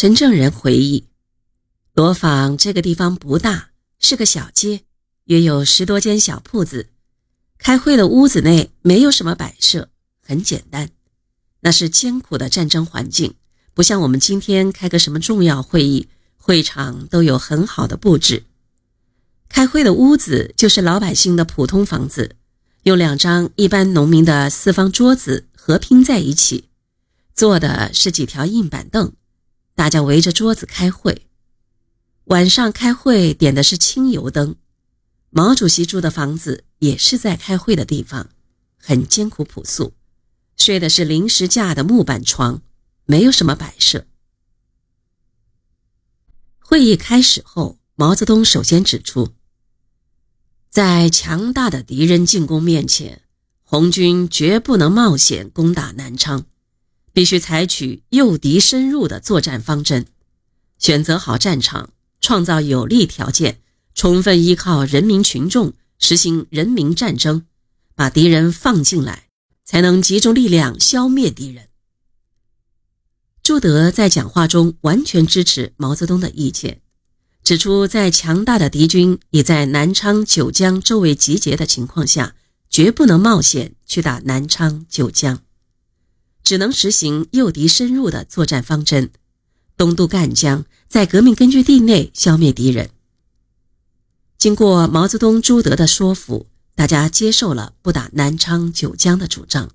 [0.00, 1.04] 陈正人回忆，
[1.92, 4.80] 罗坊这个地方不大，是个小街，
[5.24, 6.88] 约有十多间小铺子。
[7.58, 9.90] 开会的屋子内没有什么摆设，
[10.22, 10.88] 很简单。
[11.60, 13.34] 那是艰苦的战争环境，
[13.74, 16.08] 不像我们今天开个什么重要会议，
[16.38, 18.44] 会场都有很好的布置。
[19.50, 22.36] 开会的屋子就是老百姓的普通房子，
[22.84, 26.70] 用两张一般农民的四方桌子合拼在一起，
[27.34, 29.12] 坐的是几条硬板凳，
[29.80, 31.26] 大家围着桌子开会。
[32.24, 34.56] 晚上开会点的是清油灯。
[35.30, 38.28] 毛主席住的房子也是在开会的地方，
[38.76, 39.94] 很艰苦朴素，
[40.58, 42.60] 睡的是临时架的木板床，
[43.06, 44.04] 没有什么摆设。
[46.58, 49.32] 会议开始后，毛泽东首先指出。
[50.68, 53.22] 在强大的敌人进攻面前，
[53.62, 56.44] 红军绝不能冒险攻打南昌，
[57.20, 60.06] 必须采取诱敌深入的作战方针，
[60.78, 63.60] 选择好战场，创造有利条件，
[63.94, 67.44] 充分依靠人民群众，实行人民战争，
[67.94, 69.28] 把敌人放进来，
[69.66, 71.68] 才能集中力量消灭敌人。
[73.42, 76.80] 朱德在讲话中完全支持毛泽东的意见。
[77.44, 82.34] 指出，在强大的敌军已在南昌、九江周围集结的情况下，
[82.70, 85.42] 绝不能冒险去打南昌、九江，
[86.42, 89.10] 只能实行诱敌深入的作战方针，
[89.76, 92.90] 东渡赣江，在革命根据地内消灭敌人。
[94.38, 99.70] 经过毛泽东、朱德的说服，大家接受了不打南昌、九江的主张，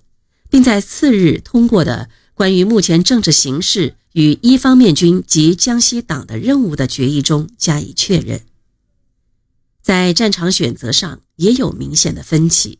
[0.49, 3.95] 并在次日通过的关于目前政治形势。
[4.15, 8.39] 与一方面军及江西党的任务的决议中加以确认。
[9.81, 12.79] 在战场选择上也有明显的分歧。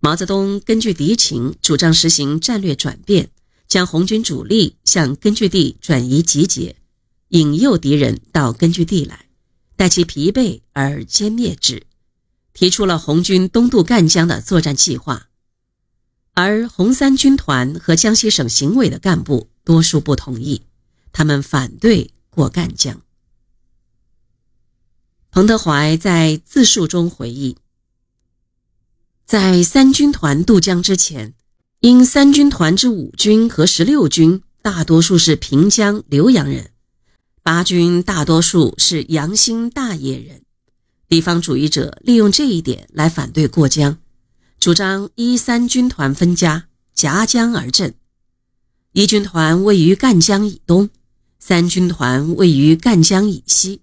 [0.00, 3.30] 毛泽东根据敌情，主张实行战略转变，
[3.66, 6.76] 将红军主力向根据地转移集结，
[7.28, 9.26] 引诱敌人到根据地来，
[9.76, 11.86] 待其疲惫而歼灭之，
[12.52, 15.28] 提出了红军东渡赣江的作战计划。
[16.34, 19.50] 而红三军团和江西省行委的干部。
[19.64, 20.62] 多数不同意，
[21.12, 23.02] 他们反对过赣江。
[25.30, 27.58] 彭德怀在自述中回忆，
[29.28, 31.34] 在三军团渡江之前，
[31.80, 36.70] 因三军团之五军和十六军大多数是平江浏阳人，
[37.42, 40.40] 八军大多数是阳新大冶人，
[41.10, 43.98] 地方主义者利用这一点来反对过江，
[44.58, 47.96] 主张一三军团分家，夹江而镇。
[48.92, 50.88] 一军团位于赣江以东，
[51.38, 53.82] 三军团位于赣江以西，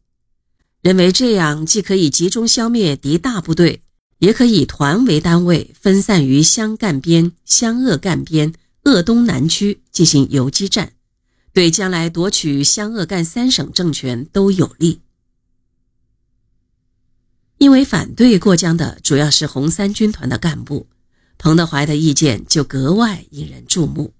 [0.81, 3.83] 认为这样既可以集中消灭敌大部队，
[4.19, 8.53] 也可以团为单位分散于湘赣边、湘鄂赣边、
[8.83, 10.93] 鄂东南区进行游击战，
[11.53, 15.01] 对将来夺取湘鄂赣三省政权都有利。
[17.57, 20.87] 因为反对过江的主要是红三军团的干部，
[21.37, 24.13] 彭德怀的意见就格外引人注目。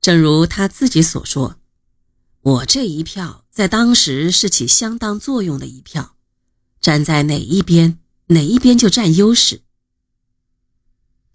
[0.00, 1.56] 正如他自己所说
[2.42, 6.16] ：“我这一票在当时是起相当作用的一票，
[6.80, 9.60] 站在哪一边，哪一边就占优势。”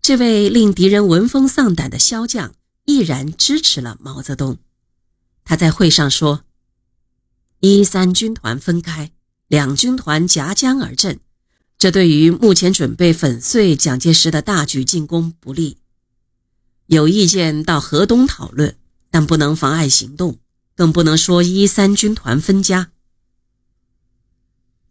[0.01, 2.55] 这位令敌人闻风丧胆的骁将
[2.85, 4.57] 毅然支持了毛泽东。
[5.45, 6.43] 他在会上说
[7.59, 9.11] ：“一三军团分开，
[9.47, 11.19] 两军团夹江而镇，
[11.77, 15.77] 这对于目前准备粉碎蒋介石的大举进攻不利。”
[16.87, 18.77] 有意见到河东讨论，
[19.09, 20.39] 但不能妨碍行动，
[20.75, 22.91] 更不能说一三军团分家。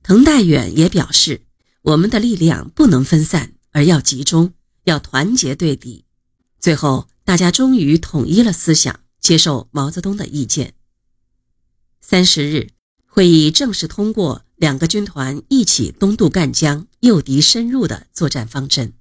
[0.03, 1.45] 滕代远也表示，
[1.83, 4.55] 我们的力量不能分散，而要集中，
[4.85, 6.05] 要团结对敌。
[6.61, 10.75] 最后，大家终于统一了思想，接受毛泽东的意见。
[12.01, 12.71] 三十日，
[13.07, 18.93] 会议正式通过两个军团一起东渡赣江，诱敌深入的作战方针。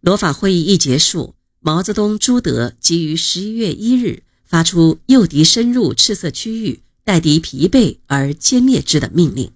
[0.00, 9.52] 罗法会议一结束，毛泽东、朱德即于十一月一日发出诱敌深入赤色区域，待敌疲惫而歼灭之的命令，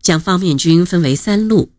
[0.00, 1.72] 将方面军分为三路：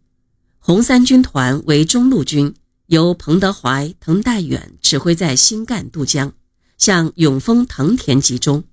[0.60, 2.54] 红三军团为中路军，
[2.88, 6.34] 由彭德怀、滕代远指挥在新赣渡江，
[6.78, 8.64] 向永丰、藤田集中；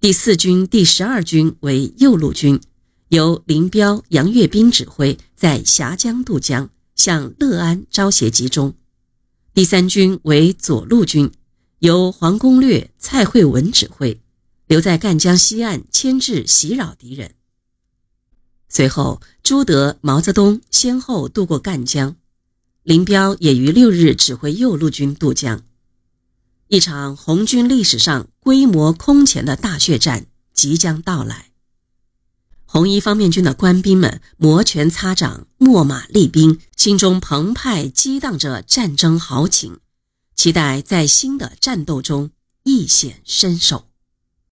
[0.00, 2.60] 第四军、第十二军为右路军，
[3.08, 6.70] 由林彪、杨岳斌指挥在峡江渡江。
[6.98, 8.74] 向乐安、招协集中，
[9.54, 11.30] 第三军为左路军，
[11.78, 14.20] 由黄公略、蔡慧文指挥，
[14.66, 17.36] 留在赣江西岸牵制袭扰敌人。
[18.68, 22.16] 随后，朱德、毛泽东先后渡过赣江，
[22.82, 25.62] 林彪也于六日指挥右路军渡江。
[26.68, 31.46] 一场红军历史上规模空前的大血战即将到来。
[32.66, 39.78] 红一方面军的官兵们摩拳擦掌、秣马厉兵，心中澎湃激荡着战争豪情，
[40.36, 42.30] 期待在新的战斗中
[42.64, 43.87] 一显身手。